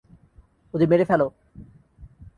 [0.73, 1.21] ওদের মেরে ফেল।